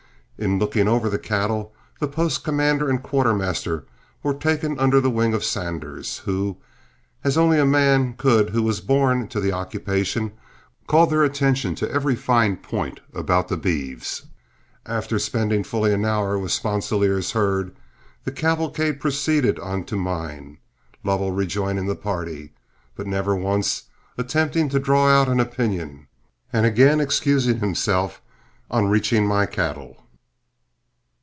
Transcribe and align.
In 0.43 0.57
looking 0.57 0.87
over 0.87 1.07
the 1.07 1.19
cattle, 1.19 1.71
the 1.99 2.07
post 2.07 2.43
commander 2.43 2.89
and 2.89 3.03
quartermaster 3.03 3.85
were 4.23 4.33
taken 4.33 4.79
under 4.79 4.99
the 4.99 5.11
wing 5.11 5.35
of 5.35 5.43
Sanders, 5.43 6.17
who, 6.25 6.57
as 7.23 7.37
only 7.37 7.59
a 7.59 7.63
man 7.65 8.13
could 8.15 8.49
who 8.49 8.63
was 8.63 8.81
born 8.81 9.27
to 9.27 9.39
the 9.39 9.51
occupation, 9.51 10.31
called 10.87 11.11
their 11.11 11.23
attention 11.23 11.75
to 11.75 11.91
every 11.91 12.15
fine 12.15 12.57
point 12.57 13.01
about 13.13 13.49
the 13.49 13.55
beeves. 13.55 14.23
After 14.83 15.19
spending 15.19 15.63
fully 15.63 15.93
an 15.93 16.05
hour 16.05 16.39
with 16.39 16.51
Sponsilier's 16.51 17.33
herd, 17.33 17.75
the 18.23 18.31
cavalcade 18.31 18.99
proceeded 18.99 19.59
on 19.59 19.83
to 19.83 19.95
mine, 19.95 20.57
Lovell 21.03 21.31
rejoining 21.31 21.85
the 21.85 21.95
party, 21.95 22.51
but 22.95 23.05
never 23.05 23.35
once 23.35 23.83
attempting 24.17 24.69
to 24.69 24.79
draw 24.79 25.07
out 25.07 25.29
an 25.29 25.39
opinion, 25.39 26.07
and 26.51 26.65
again 26.65 26.99
excusing 26.99 27.59
himself 27.59 28.23
on 28.71 28.87
reaching 28.87 29.27
my 29.27 29.45
cattle. 29.45 29.97